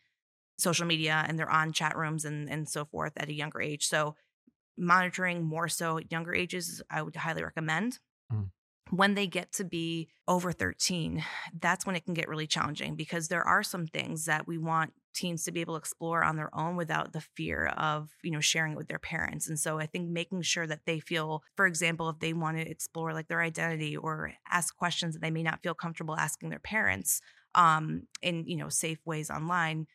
social 0.58 0.87
media 0.87 1.25
and 1.28 1.38
they're 1.38 1.50
on 1.50 1.72
chat 1.72 1.96
rooms 1.96 2.25
and 2.25 2.49
and 2.50 2.69
so 2.69 2.84
forth 2.87 3.12
at 3.16 3.28
a 3.28 3.34
younger 3.34 3.60
age. 3.60 3.87
So 3.87 4.16
monitoring 4.78 5.44
more 5.44 5.68
so 5.68 5.99
at 5.99 6.11
younger 6.11 6.35
ages 6.35 6.82
i 6.90 7.02
would 7.02 7.14
highly 7.14 7.44
recommend. 7.44 7.99
Mm. 8.32 8.50
When 8.90 9.14
they 9.14 9.26
get 9.26 9.52
to 9.52 9.64
be 9.64 10.08
over 10.28 10.52
13 10.52 11.24
that's 11.60 11.86
when 11.86 11.96
it 11.96 12.04
can 12.04 12.14
get 12.14 12.28
really 12.28 12.46
challenging 12.46 12.94
because 12.94 13.28
there 13.28 13.42
are 13.42 13.62
some 13.62 13.86
things 13.86 14.24
that 14.26 14.46
we 14.46 14.58
want 14.58 14.92
teens 15.14 15.44
to 15.44 15.52
be 15.52 15.60
able 15.60 15.74
to 15.74 15.78
explore 15.78 16.24
on 16.24 16.36
their 16.36 16.54
own 16.56 16.76
without 16.76 17.12
the 17.12 17.20
fear 17.36 17.66
of 17.76 18.10
you 18.22 18.30
know 18.30 18.40
sharing 18.40 18.72
it 18.72 18.78
with 18.78 18.88
their 18.88 18.98
parents. 18.98 19.48
And 19.48 19.58
so 19.58 19.78
i 19.78 19.86
think 19.86 20.08
making 20.08 20.42
sure 20.42 20.66
that 20.66 20.86
they 20.86 21.00
feel 21.00 21.42
for 21.56 21.66
example 21.66 22.08
if 22.08 22.18
they 22.18 22.32
want 22.32 22.56
to 22.56 22.68
explore 22.68 23.12
like 23.12 23.28
their 23.28 23.42
identity 23.42 23.96
or 23.96 24.32
ask 24.50 24.76
questions 24.76 25.14
that 25.14 25.20
they 25.20 25.30
may 25.30 25.42
not 25.42 25.62
feel 25.62 25.74
comfortable 25.74 26.16
asking 26.16 26.50
their 26.50 26.58
parents 26.58 27.20
um 27.54 28.02
in 28.22 28.46
you 28.46 28.56
know 28.56 28.68
safe 28.68 28.98
ways 29.04 29.30
online 29.30 29.86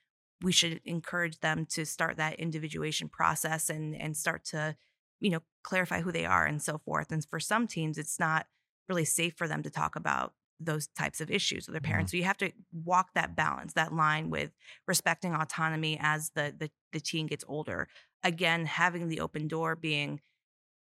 we 0.41 0.51
should 0.51 0.81
encourage 0.85 1.39
them 1.39 1.65
to 1.65 1.85
start 1.85 2.17
that 2.17 2.39
individuation 2.39 3.09
process 3.09 3.69
and 3.69 3.95
and 3.95 4.15
start 4.15 4.43
to 4.45 4.75
you 5.19 5.29
know 5.29 5.39
clarify 5.63 6.01
who 6.01 6.11
they 6.11 6.25
are 6.25 6.45
and 6.45 6.61
so 6.61 6.77
forth. 6.77 7.11
And 7.11 7.25
for 7.25 7.39
some 7.39 7.67
teens 7.67 7.97
it's 7.97 8.19
not 8.19 8.45
really 8.89 9.05
safe 9.05 9.33
for 9.37 9.47
them 9.47 9.63
to 9.63 9.69
talk 9.69 9.95
about 9.95 10.33
those 10.59 10.87
types 10.87 11.21
of 11.21 11.29
issues 11.29 11.67
with 11.67 11.73
their 11.73 11.81
parents. 11.81 12.09
Mm-hmm. 12.09 12.17
So 12.17 12.19
you 12.19 12.23
have 12.23 12.37
to 12.37 12.51
walk 12.73 13.09
that 13.13 13.35
balance 13.35 13.73
that 13.73 13.93
line 13.93 14.29
with 14.29 14.51
respecting 14.87 15.35
autonomy 15.35 15.97
as 16.01 16.31
the 16.35 16.53
the, 16.57 16.71
the 16.93 16.99
teen 16.99 17.27
gets 17.27 17.45
older. 17.47 17.87
Again 18.23 18.65
having 18.65 19.07
the 19.07 19.19
open 19.19 19.47
door 19.47 19.75
being 19.75 20.19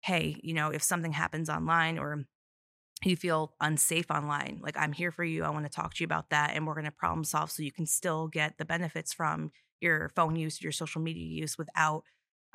hey 0.02 0.37
you 0.42 0.54
know 0.54 0.71
if 0.71 0.83
something 0.83 1.12
happens 1.12 1.49
online 1.49 1.99
or 1.99 2.25
you 3.04 3.16
feel 3.16 3.54
unsafe 3.61 4.11
online 4.11 4.61
like 4.62 4.76
i'm 4.76 4.92
here 4.92 5.11
for 5.11 5.25
you 5.25 5.45
i 5.45 5.50
want 5.50 5.64
to 5.64 5.71
talk 5.71 5.95
to 5.95 6.02
you 6.02 6.07
about 6.07 6.30
that 6.30 6.52
and 6.54 6.66
we're 6.66 6.75
going 6.75 6.85
to 6.85 6.90
problem 6.90 7.25
solve 7.25 7.50
so 7.50 7.62
you 7.62 7.73
can 7.73 7.87
still 7.87 8.28
get 8.28 8.57
the 8.59 8.64
benefits 8.64 9.12
from 9.12 9.50
your 9.80 10.11
phone 10.14 10.37
use 10.37 10.61
your 10.61 10.73
social 10.73 11.00
media 11.00 11.25
use 11.25 11.57
without 11.59 12.02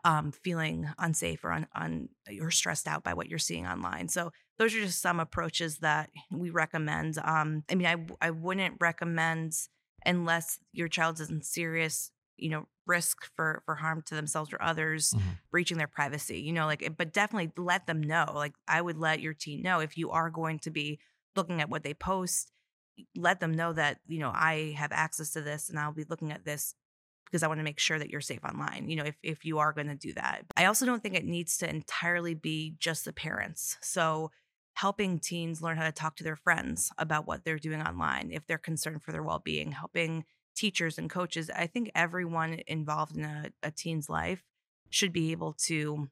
um, 0.06 0.32
feeling 0.32 0.88
unsafe 1.00 1.44
or 1.44 1.52
un, 1.52 1.68
un, 1.76 2.10
or 2.42 2.52
stressed 2.52 2.88
out 2.88 3.04
by 3.04 3.14
what 3.14 3.28
you're 3.30 3.40
seeing 3.40 3.68
online. 3.68 4.08
So 4.10 4.32
those 4.60 4.74
are 4.76 4.80
just 4.82 5.02
some 5.02 5.20
approaches 5.20 5.80
that 5.80 6.12
we 6.32 6.52
recommend. 6.52 7.18
Um, 7.20 7.66
i 7.72 7.76
mean 7.76 7.88
I, 7.88 8.28
I 8.28 8.32
wouldn't 8.32 8.78
recommend 8.80 9.54
unless 10.06 10.60
your 10.74 10.88
child 10.88 11.20
is 11.20 11.30
in 11.30 11.42
serious 11.42 12.12
you 12.38 12.50
know 12.50 12.68
risk 12.86 13.26
for 13.36 13.64
for 13.66 13.76
harm 13.76 14.02
to 14.04 14.16
themselves 14.16 14.54
or 14.54 14.62
others 14.62 15.16
Mhm. 15.16 15.40
breaching 15.52 15.78
their 15.78 15.88
privacy 15.88 16.40
you 16.42 16.54
know 16.54 16.66
like 16.68 16.86
but 16.98 17.14
definitely 17.14 17.52
let 17.58 17.88
them 17.88 18.02
know. 18.02 18.32
Like 18.36 18.56
i 18.68 18.82
would 18.82 18.98
let 18.98 19.22
your 19.22 19.34
teen 19.34 19.62
know 19.62 19.80
if 19.80 19.98
you 19.98 20.12
are 20.12 20.30
going 20.30 20.60
to 20.60 20.70
be 20.72 21.00
looking 21.36 21.62
at 21.62 21.70
what 21.70 21.84
they 21.84 21.94
post 21.94 22.52
let 23.16 23.40
them 23.40 23.54
know 23.54 23.74
that 23.74 24.00
you 24.08 24.20
know 24.20 24.32
i 24.34 24.74
have 24.78 24.92
access 24.92 25.32
to 25.32 25.42
this 25.42 25.70
and 25.70 25.80
i'll 25.80 25.92
be 25.94 26.06
looking 26.06 26.32
at 26.32 26.46
this 26.46 26.76
because 27.36 27.44
I 27.44 27.50
want 27.50 27.60
to 27.60 27.66
make 27.66 27.80
sure 27.80 28.00
that 28.00 28.10
you're 28.10 28.22
safe 28.22 28.46
online, 28.46 28.88
you 28.88 28.96
know, 28.96 29.04
if, 29.04 29.18
if 29.22 29.44
you 29.44 29.60
are 29.60 29.74
going 29.74 29.88
to 29.88 29.96
do 29.96 30.14
that. 30.14 30.46
I 30.56 30.66
also 30.66 30.86
don't 30.86 31.04
think 31.04 31.16
it 31.16 31.26
needs 31.26 31.58
to 31.58 31.70
entirely 31.70 32.34
be 32.34 32.76
just 32.80 33.04
the 33.04 33.12
parents. 33.12 33.76
So, 33.82 34.32
helping 34.76 35.20
teens 35.20 35.62
learn 35.62 35.76
how 35.76 35.84
to 35.84 35.92
talk 35.92 36.16
to 36.18 36.24
their 36.24 36.38
friends 36.38 36.92
about 36.98 37.28
what 37.28 37.44
they're 37.44 37.60
doing 37.60 37.82
online, 37.82 38.30
if 38.32 38.48
they're 38.48 38.58
concerned 38.58 39.04
for 39.04 39.12
their 39.12 39.22
well 39.22 39.42
being, 39.44 39.74
helping 39.74 40.24
teachers 40.56 40.98
and 40.98 41.10
coaches. 41.10 41.52
I 41.54 41.68
think 41.68 41.92
everyone 41.94 42.62
involved 42.68 43.18
in 43.18 43.26
a, 43.26 43.52
a 43.62 43.70
teen's 43.72 44.10
life 44.10 44.42
should 44.90 45.12
be 45.12 45.34
able 45.34 45.58
to 45.66 46.08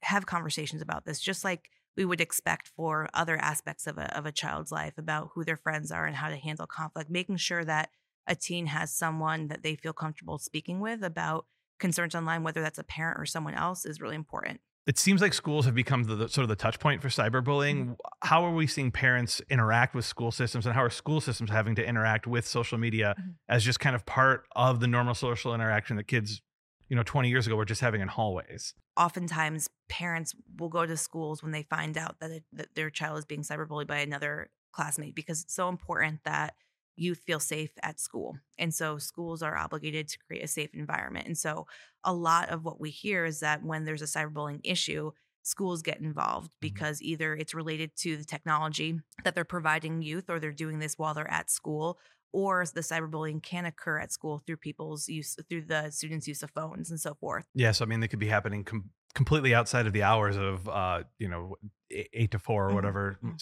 have 0.00 0.24
conversations 0.24 0.80
about 0.80 1.04
this, 1.04 1.20
just 1.20 1.44
like 1.44 1.68
we 1.98 2.06
would 2.06 2.22
expect 2.22 2.68
for 2.74 3.10
other 3.12 3.36
aspects 3.36 3.86
of 3.86 3.98
a, 3.98 4.16
of 4.16 4.24
a 4.24 4.32
child's 4.32 4.72
life 4.72 4.96
about 4.96 5.32
who 5.34 5.44
their 5.44 5.58
friends 5.58 5.92
are 5.92 6.06
and 6.06 6.16
how 6.16 6.30
to 6.30 6.36
handle 6.36 6.66
conflict, 6.66 7.10
making 7.10 7.36
sure 7.36 7.62
that 7.62 7.90
a 8.26 8.34
teen 8.34 8.66
has 8.66 8.94
someone 8.94 9.48
that 9.48 9.62
they 9.62 9.74
feel 9.74 9.92
comfortable 9.92 10.38
speaking 10.38 10.80
with 10.80 11.02
about 11.02 11.46
concerns 11.78 12.14
online, 12.14 12.42
whether 12.42 12.62
that's 12.62 12.78
a 12.78 12.84
parent 12.84 13.20
or 13.20 13.26
someone 13.26 13.54
else, 13.54 13.84
is 13.84 14.00
really 14.00 14.14
important. 14.14 14.60
It 14.86 14.98
seems 14.98 15.20
like 15.20 15.32
schools 15.32 15.64
have 15.66 15.74
become 15.74 16.04
the, 16.04 16.16
the 16.16 16.28
sort 16.28 16.42
of 16.42 16.48
the 16.48 16.56
touch 16.56 16.80
point 16.80 17.02
for 17.02 17.08
cyberbullying. 17.08 17.82
Mm-hmm. 17.82 17.92
How 18.22 18.44
are 18.44 18.52
we 18.52 18.66
seeing 18.66 18.90
parents 18.90 19.40
interact 19.48 19.94
with 19.94 20.04
school 20.04 20.32
systems, 20.32 20.66
and 20.66 20.74
how 20.74 20.82
are 20.82 20.90
school 20.90 21.20
systems 21.20 21.50
having 21.50 21.76
to 21.76 21.86
interact 21.86 22.26
with 22.26 22.46
social 22.46 22.78
media 22.78 23.14
mm-hmm. 23.18 23.30
as 23.48 23.64
just 23.64 23.78
kind 23.78 23.94
of 23.94 24.04
part 24.06 24.44
of 24.56 24.80
the 24.80 24.88
normal 24.88 25.14
social 25.14 25.54
interaction 25.54 25.96
that 25.96 26.08
kids, 26.08 26.40
you 26.88 26.96
know, 26.96 27.04
20 27.04 27.28
years 27.28 27.46
ago 27.46 27.54
were 27.54 27.64
just 27.64 27.80
having 27.80 28.00
in 28.00 28.08
hallways? 28.08 28.74
Oftentimes, 28.96 29.68
parents 29.88 30.34
will 30.58 30.68
go 30.68 30.84
to 30.84 30.96
schools 30.96 31.42
when 31.42 31.52
they 31.52 31.62
find 31.62 31.96
out 31.96 32.16
that, 32.20 32.30
it, 32.30 32.44
that 32.52 32.74
their 32.74 32.90
child 32.90 33.18
is 33.18 33.24
being 33.24 33.42
cyberbullied 33.42 33.86
by 33.86 33.98
another 33.98 34.50
classmate 34.72 35.14
because 35.14 35.42
it's 35.42 35.54
so 35.54 35.68
important 35.68 36.24
that 36.24 36.54
youth 36.96 37.20
feel 37.26 37.40
safe 37.40 37.72
at 37.82 38.00
school. 38.00 38.36
And 38.58 38.74
so 38.74 38.98
schools 38.98 39.42
are 39.42 39.56
obligated 39.56 40.08
to 40.08 40.18
create 40.26 40.44
a 40.44 40.48
safe 40.48 40.74
environment. 40.74 41.26
And 41.26 41.38
so 41.38 41.66
a 42.04 42.12
lot 42.12 42.50
of 42.50 42.64
what 42.64 42.80
we 42.80 42.90
hear 42.90 43.24
is 43.24 43.40
that 43.40 43.62
when 43.62 43.84
there's 43.84 44.02
a 44.02 44.06
cyberbullying 44.06 44.60
issue, 44.64 45.12
schools 45.42 45.82
get 45.82 46.00
involved 46.00 46.50
mm-hmm. 46.50 46.58
because 46.60 47.02
either 47.02 47.34
it's 47.34 47.54
related 47.54 47.94
to 47.96 48.16
the 48.16 48.24
technology 48.24 49.00
that 49.24 49.34
they're 49.34 49.44
providing 49.44 50.02
youth 50.02 50.28
or 50.28 50.38
they're 50.38 50.52
doing 50.52 50.78
this 50.78 50.98
while 50.98 51.14
they're 51.14 51.30
at 51.30 51.50
school 51.50 51.98
or 52.32 52.64
the 52.74 52.80
cyberbullying 52.80 53.42
can 53.42 53.66
occur 53.66 53.98
at 53.98 54.10
school 54.10 54.38
through 54.38 54.56
people's 54.56 55.08
use 55.08 55.36
through 55.48 55.62
the 55.62 55.90
students 55.90 56.26
use 56.26 56.42
of 56.42 56.50
phones 56.50 56.90
and 56.90 56.98
so 56.98 57.14
forth 57.14 57.44
yes 57.54 57.82
i 57.82 57.84
mean 57.84 58.00
they 58.00 58.08
could 58.08 58.18
be 58.18 58.28
happening 58.28 58.64
com- 58.64 58.88
completely 59.14 59.54
outside 59.54 59.86
of 59.86 59.92
the 59.92 60.02
hours 60.02 60.36
of 60.36 60.66
uh 60.68 61.02
you 61.18 61.28
know 61.28 61.56
eight 61.90 62.30
to 62.30 62.38
four 62.38 62.64
or 62.64 62.66
mm-hmm. 62.68 62.76
whatever 62.76 63.18
mm-hmm 63.22 63.36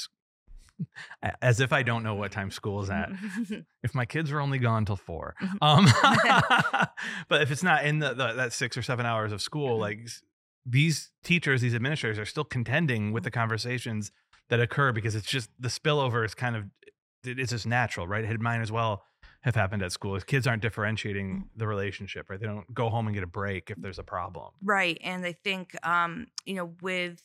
as 1.42 1.60
if 1.60 1.72
I 1.72 1.82
don't 1.82 2.02
know 2.02 2.14
what 2.14 2.32
time 2.32 2.50
school 2.50 2.82
is 2.82 2.90
at. 2.90 3.10
if 3.82 3.94
my 3.94 4.04
kids 4.04 4.30
were 4.30 4.40
only 4.40 4.58
gone 4.58 4.84
till 4.84 4.96
four, 4.96 5.34
mm-hmm. 5.40 5.56
um, 5.62 5.86
but 7.28 7.42
if 7.42 7.50
it's 7.50 7.62
not 7.62 7.84
in 7.84 7.98
the, 7.98 8.14
the, 8.14 8.32
that 8.34 8.52
six 8.52 8.76
or 8.76 8.82
seven 8.82 9.06
hours 9.06 9.32
of 9.32 9.42
school, 9.42 9.72
mm-hmm. 9.72 9.82
like 9.82 10.08
these 10.66 11.10
teachers, 11.24 11.60
these 11.60 11.74
administrators 11.74 12.18
are 12.18 12.26
still 12.26 12.44
contending 12.44 13.12
with 13.12 13.24
the 13.24 13.30
mm-hmm. 13.30 13.40
conversations 13.40 14.12
that 14.48 14.60
occur 14.60 14.92
because 14.92 15.14
it's 15.14 15.26
just 15.26 15.50
the 15.58 15.68
spillover 15.68 16.24
is 16.24 16.34
kind 16.34 16.56
of 16.56 16.64
it's 17.22 17.50
just 17.50 17.66
natural, 17.66 18.08
right? 18.08 18.24
It 18.24 18.40
might 18.40 18.60
as 18.60 18.72
well 18.72 19.04
have 19.42 19.54
happened 19.54 19.82
at 19.82 19.92
school. 19.92 20.18
Kids 20.20 20.46
aren't 20.46 20.62
differentiating 20.62 21.48
the 21.56 21.66
relationship, 21.66 22.28
right? 22.30 22.40
They 22.40 22.46
don't 22.46 22.72
go 22.74 22.88
home 22.88 23.06
and 23.06 23.14
get 23.14 23.22
a 23.22 23.28
break 23.28 23.70
if 23.70 23.78
there's 23.80 23.98
a 23.98 24.02
problem, 24.02 24.52
right? 24.62 24.98
And 25.02 25.24
I 25.24 25.32
think, 25.32 25.76
um, 25.86 26.28
you 26.44 26.54
know, 26.54 26.72
with 26.80 27.20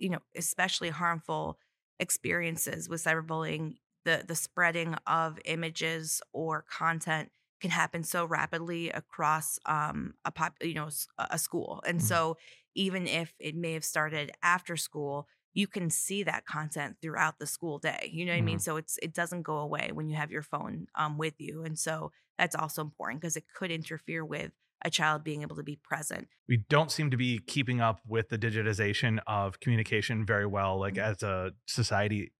you 0.00 0.08
know, 0.08 0.20
especially 0.34 0.88
harmful 0.88 1.58
experiences 2.00 2.88
with 2.88 3.04
cyberbullying, 3.04 3.76
the 4.04 4.24
the 4.26 4.34
spreading 4.34 4.96
of 5.06 5.38
images 5.44 6.20
or 6.32 6.64
content 6.68 7.30
can 7.60 7.70
happen 7.70 8.02
so 8.02 8.24
rapidly 8.24 8.90
across 8.90 9.58
um, 9.66 10.14
a 10.24 10.30
pop, 10.30 10.54
you 10.62 10.74
know, 10.74 10.88
a 11.18 11.38
school. 11.38 11.82
And 11.86 11.98
mm-hmm. 11.98 12.06
so 12.06 12.38
even 12.74 13.06
if 13.06 13.34
it 13.38 13.54
may 13.54 13.74
have 13.74 13.84
started 13.84 14.32
after 14.42 14.76
school, 14.76 15.28
you 15.52 15.66
can 15.66 15.90
see 15.90 16.22
that 16.22 16.46
content 16.46 16.96
throughout 17.02 17.38
the 17.38 17.46
school 17.46 17.78
day. 17.78 18.10
You 18.12 18.24
know 18.24 18.32
what 18.32 18.36
mm-hmm. 18.36 18.42
I 18.42 18.46
mean? 18.46 18.56
Mm-hmm. 18.56 18.62
So 18.62 18.76
it's 18.78 18.98
it 19.02 19.12
doesn't 19.12 19.42
go 19.42 19.58
away 19.58 19.90
when 19.92 20.08
you 20.08 20.16
have 20.16 20.30
your 20.30 20.42
phone 20.42 20.86
um, 20.94 21.18
with 21.18 21.34
you. 21.38 21.64
And 21.64 21.78
so 21.78 22.12
that's 22.38 22.56
also 22.56 22.82
important 22.82 23.20
because 23.20 23.36
it 23.36 23.44
could 23.54 23.70
interfere 23.70 24.24
with 24.24 24.52
a 24.82 24.90
child 24.90 25.24
being 25.24 25.42
able 25.42 25.56
to 25.56 25.62
be 25.62 25.76
present. 25.76 26.28
We 26.48 26.58
don't 26.68 26.90
seem 26.90 27.10
to 27.10 27.16
be 27.16 27.38
keeping 27.46 27.80
up 27.80 28.00
with 28.06 28.28
the 28.28 28.38
digitization 28.38 29.18
of 29.26 29.60
communication 29.60 30.24
very 30.24 30.46
well, 30.46 30.78
like 30.78 30.94
mm-hmm. 30.94 31.10
as 31.10 31.22
a 31.22 31.52
society 31.66 32.32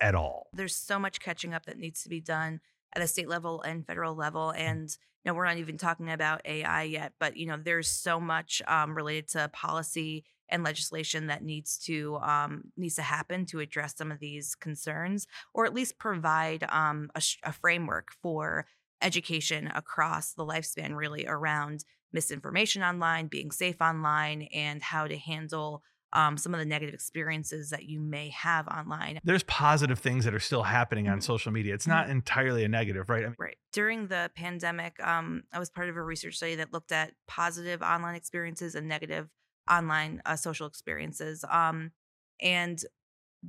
at 0.00 0.14
all. 0.14 0.48
There's 0.52 0.76
so 0.76 0.98
much 0.98 1.20
catching 1.20 1.54
up 1.54 1.66
that 1.66 1.78
needs 1.78 2.02
to 2.02 2.08
be 2.08 2.20
done 2.20 2.60
at 2.94 3.02
a 3.02 3.06
state 3.06 3.28
level 3.28 3.62
and 3.62 3.86
federal 3.86 4.14
level. 4.14 4.52
Mm. 4.56 4.60
And 4.60 4.96
you 5.24 5.30
know, 5.30 5.34
we're 5.34 5.46
not 5.46 5.58
even 5.58 5.78
talking 5.78 6.10
about 6.10 6.42
AI 6.44 6.82
yet, 6.82 7.12
but 7.20 7.36
you 7.36 7.46
know, 7.46 7.56
there's 7.56 7.88
so 7.88 8.18
much 8.18 8.60
um, 8.66 8.94
related 8.94 9.28
to 9.28 9.48
policy 9.52 10.24
and 10.48 10.64
legislation 10.64 11.28
that 11.28 11.42
needs 11.42 11.78
to 11.78 12.18
um, 12.22 12.64
needs 12.76 12.96
to 12.96 13.02
happen 13.02 13.46
to 13.46 13.60
address 13.60 13.96
some 13.96 14.12
of 14.12 14.18
these 14.18 14.54
concerns, 14.54 15.26
or 15.54 15.64
at 15.64 15.74
least 15.74 15.98
provide 15.98 16.64
um, 16.68 17.10
a, 17.14 17.22
a 17.44 17.52
framework 17.52 18.10
for 18.20 18.66
education 19.02 19.70
across 19.74 20.32
the 20.32 20.44
lifespan, 20.44 20.94
really 20.94 21.26
around 21.26 21.84
misinformation 22.12 22.82
online, 22.82 23.26
being 23.26 23.50
safe 23.50 23.80
online, 23.80 24.42
and 24.52 24.82
how 24.82 25.06
to 25.06 25.16
handle 25.16 25.82
um, 26.12 26.36
some 26.36 26.52
of 26.52 26.60
the 26.60 26.66
negative 26.66 26.94
experiences 26.94 27.70
that 27.70 27.84
you 27.84 27.98
may 27.98 28.28
have 28.30 28.68
online. 28.68 29.18
There's 29.24 29.44
positive 29.44 29.98
things 29.98 30.24
that 30.24 30.34
are 30.34 30.40
still 30.40 30.62
happening 30.62 31.08
on 31.08 31.14
mm-hmm. 31.14 31.22
social 31.22 31.52
media. 31.52 31.74
It's 31.74 31.86
not 31.86 32.04
mm-hmm. 32.04 32.12
entirely 32.12 32.64
a 32.64 32.68
negative, 32.68 33.08
right? 33.08 33.24
I 33.24 33.28
mean- 33.28 33.36
right. 33.38 33.56
During 33.72 34.08
the 34.08 34.30
pandemic, 34.34 34.94
um, 35.02 35.44
I 35.52 35.58
was 35.58 35.70
part 35.70 35.88
of 35.88 35.96
a 35.96 36.02
research 36.02 36.36
study 36.36 36.56
that 36.56 36.72
looked 36.72 36.92
at 36.92 37.14
positive 37.26 37.80
online 37.82 38.14
experiences 38.14 38.74
and 38.74 38.88
negative 38.88 39.28
online 39.70 40.20
uh, 40.26 40.36
social 40.36 40.66
experiences. 40.66 41.44
Um, 41.50 41.92
and 42.40 42.82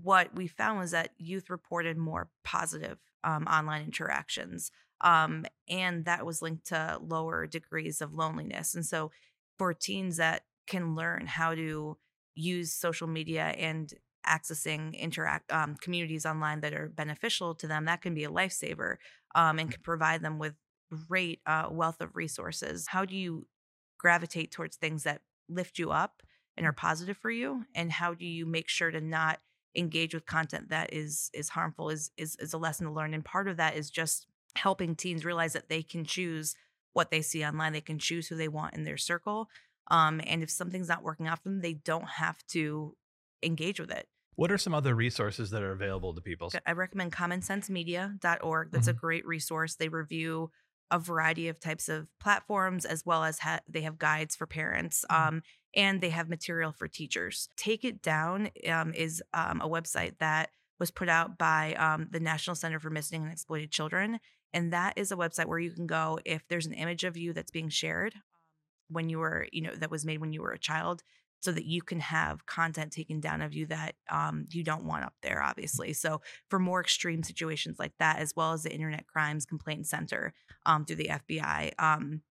what 0.02 0.36
we 0.36 0.48
found 0.48 0.80
was 0.80 0.92
that 0.92 1.12
youth 1.18 1.50
reported 1.50 1.98
more 1.98 2.30
positive 2.44 2.98
um, 3.24 3.46
online 3.46 3.84
interactions. 3.84 4.72
Um, 5.02 5.46
and 5.70 6.06
that 6.06 6.26
was 6.26 6.42
linked 6.42 6.68
to 6.68 7.00
lower 7.02 7.46
degrees 7.46 8.02
of 8.02 8.14
loneliness. 8.14 8.74
And 8.74 8.86
so, 8.86 9.12
for 9.58 9.74
teens 9.74 10.18
that 10.18 10.46
can 10.66 10.96
learn 10.96 11.28
how 11.28 11.54
to 11.54 11.98
use 12.36 12.74
social 12.74 13.08
media 13.08 13.54
and 13.58 13.94
accessing 14.26 14.98
interact 14.98 15.52
um, 15.52 15.76
communities 15.76 16.26
online 16.26 16.62
that 16.62 16.74
are 16.74 16.88
beneficial 16.88 17.54
to 17.56 17.68
them, 17.68 17.86
that 17.86 18.02
can 18.02 18.14
be 18.16 18.24
a 18.24 18.30
lifesaver 18.30 18.96
um, 19.36 19.60
and 19.60 19.72
can 19.72 19.82
provide 19.82 20.24
them 20.24 20.40
with 20.40 20.54
great 21.08 21.42
uh, 21.46 21.68
wealth 21.70 22.02
of 22.02 22.16
resources. 22.16 22.88
How 22.88 23.06
do 23.06 23.16
you 23.16 23.48
gravitate 24.00 24.52
towards 24.52 24.78
things 24.78 25.04
that 25.04 25.22
lift 25.50 25.78
you 25.78 25.92
up 25.92 26.24
and 26.56 26.66
are 26.66 26.74
positive 26.74 27.18
for 27.18 27.32
you? 27.32 27.66
And 27.76 27.92
how 27.92 28.14
do 28.14 28.26
you 28.26 28.46
make 28.46 28.70
sure 28.70 28.92
to 28.92 29.02
not 29.02 29.40
engage 29.76 30.14
with 30.14 30.26
content 30.26 30.70
that 30.70 30.94
is 30.94 31.30
is 31.34 31.50
harmful? 31.50 31.90
Is 31.90 32.12
is 32.18 32.36
is 32.38 32.54
a 32.54 32.58
lesson 32.58 32.88
to 32.88 32.94
learn, 32.94 33.14
and 33.14 33.24
part 33.24 33.48
of 33.48 33.58
that 33.58 33.76
is 33.76 33.90
just 33.90 34.28
helping 34.56 34.96
teens 34.96 35.26
realize 35.26 35.54
that 35.54 35.70
they 35.70 35.82
can 35.82 36.06
choose 36.06 36.56
what 36.94 37.12
they 37.12 37.22
see 37.22 37.44
online. 37.44 37.74
They 37.74 37.82
can 37.82 38.00
choose 38.00 38.28
who 38.28 38.36
they 38.36 38.48
want 38.48 38.76
in 38.76 38.84
their 38.84 38.98
circle. 38.98 39.50
Um, 39.90 40.22
and 40.26 40.44
if 40.44 40.50
something's 40.50 40.88
not 40.88 41.04
working 41.04 41.28
out 41.28 41.40
for 41.40 41.50
them, 41.50 41.62
they 41.62 41.74
don't 41.74 42.08
have 42.08 42.46
to 42.48 42.96
engage 43.42 43.80
with 43.80 43.92
it. 43.92 44.08
What 44.36 44.52
are 44.52 44.58
some 44.58 44.74
other 44.74 44.96
resources 44.96 45.52
that 45.52 45.62
are 45.62 45.72
available 45.72 46.14
to 46.16 46.22
people? 46.22 46.52
I 46.66 46.72
recommend 46.72 47.12
commonsensemedia.org. 47.12 48.72
That's 48.72 48.88
mm-hmm. 48.88 48.98
a 48.98 49.00
great 49.00 49.26
resource. 49.26 49.76
They 49.76 49.90
review 49.90 50.52
a 50.90 51.00
variety 51.00 51.48
of 51.48 51.60
types 51.60 51.90
of 51.90 52.08
platforms 52.20 52.86
as 52.86 53.06
well 53.06 53.24
as 53.24 53.40
ha- 53.40 53.60
they 53.68 53.82
have 53.82 53.98
guides 53.98 54.36
for 54.36 54.48
parents 54.48 55.06
mm-hmm. 55.10 55.36
um, 55.36 55.44
and 55.76 56.02
they 56.02 56.10
have 56.10 56.30
material 56.30 56.72
for 56.72 56.88
teachers. 56.88 57.50
Take 57.58 57.84
It 57.84 58.02
Down 58.02 58.50
um, 58.70 58.94
is 58.94 59.24
um, 59.34 59.62
a 59.62 59.68
website 59.68 60.18
that 60.20 60.50
was 60.80 60.92
put 60.92 61.10
out 61.10 61.38
by 61.38 61.74
um, 61.76 62.08
the 62.12 62.20
National 62.20 62.56
Center 62.56 62.80
for 62.80 62.90
Missing 62.90 63.24
and 63.24 63.32
Exploited 63.32 63.72
Children. 63.72 64.20
And 64.54 64.74
that 64.74 64.94
is 64.98 65.12
a 65.12 65.16
website 65.16 65.46
where 65.46 65.60
you 65.60 65.72
can 65.72 65.88
go 65.88 66.20
if 66.26 66.48
there's 66.48 66.66
an 66.66 66.74
image 66.74 67.04
of 67.04 67.18
you 67.18 67.34
that's 67.34 67.52
being 67.52 67.70
shared 67.70 68.14
when 68.90 69.10
you 69.10 69.20
were, 69.20 69.48
you 69.52 69.62
know, 69.62 69.74
that 69.74 69.90
was 69.90 70.06
made 70.06 70.20
when 70.20 70.34
you 70.34 70.42
were 70.42 70.52
a 70.52 70.60
child, 70.60 71.04
so 71.44 71.52
that 71.52 71.66
you 71.66 71.82
can 71.82 72.00
have 72.00 72.46
content 72.46 72.94
taken 72.94 73.20
down 73.20 73.42
of 73.42 73.54
you 73.54 73.66
that 73.66 73.96
um, 74.10 74.46
you 74.52 74.64
don't 74.64 74.86
want 74.86 75.04
up 75.04 75.14
there, 75.22 75.44
obviously. 75.44 75.92
So 75.92 76.22
for 76.50 76.58
more 76.58 76.80
extreme 76.80 77.22
situations 77.22 77.78
like 77.80 77.92
that, 78.00 78.20
as 78.20 78.34
well 78.34 78.54
as 78.54 78.64
the 78.64 78.72
Internet 78.72 79.08
Crimes 79.08 79.46
Complaint 79.46 79.86
Center 79.86 80.34
um, 80.66 80.86
through 80.86 80.96
the 80.98 81.10
FBI, 81.10 81.72
um, 81.80 82.22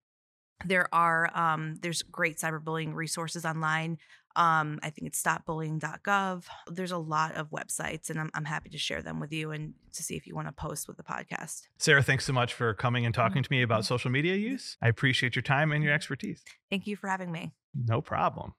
there 0.65 0.87
are 0.93 1.29
um, 1.35 1.75
there's 1.81 2.01
great 2.01 2.37
cyberbullying 2.37 2.93
resources 2.93 3.45
online 3.45 3.97
um, 4.35 4.79
I 4.81 4.89
think 4.89 5.07
it's 5.07 5.21
stopbullying.gov. 5.21 6.45
There's 6.67 6.91
a 6.91 6.97
lot 6.97 7.35
of 7.35 7.51
websites, 7.51 8.09
and 8.09 8.19
I'm, 8.19 8.31
I'm 8.33 8.45
happy 8.45 8.69
to 8.69 8.77
share 8.77 9.01
them 9.01 9.19
with 9.19 9.31
you 9.31 9.51
and 9.51 9.73
to 9.93 10.03
see 10.03 10.15
if 10.15 10.25
you 10.25 10.35
want 10.35 10.47
to 10.47 10.53
post 10.53 10.87
with 10.87 10.97
the 10.97 11.03
podcast. 11.03 11.67
Sarah, 11.77 12.01
thanks 12.01 12.25
so 12.25 12.33
much 12.33 12.53
for 12.53 12.73
coming 12.73 13.05
and 13.05 13.13
talking 13.13 13.43
to 13.43 13.51
me 13.51 13.61
about 13.61 13.85
social 13.85 14.09
media 14.09 14.35
use. 14.35 14.77
I 14.81 14.87
appreciate 14.87 15.35
your 15.35 15.43
time 15.43 15.71
and 15.71 15.83
your 15.83 15.93
expertise. 15.93 16.43
Thank 16.69 16.87
you 16.87 16.95
for 16.95 17.07
having 17.07 17.31
me. 17.31 17.51
No 17.75 18.01
problem. 18.01 18.53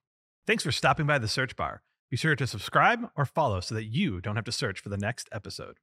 Thanks 0.47 0.63
for 0.63 0.73
stopping 0.73 1.07
by 1.07 1.19
the 1.19 1.29
search 1.29 1.57
bar. 1.57 1.83
Be 2.11 2.17
sure 2.17 2.37
to 2.37 2.47
subscribe 2.47 3.09
or 3.17 3.25
follow 3.25 3.61
so 3.61 3.75
that 3.75 3.85
you 3.85 4.21
don't 4.21 4.37
have 4.37 4.45
to 4.45 4.53
search 4.53 4.81
for 4.81 4.91
the 4.91 4.99
next 4.99 5.29
episode. 5.33 5.79